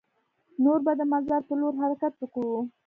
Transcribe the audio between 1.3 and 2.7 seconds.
په لور حرکت وکړو.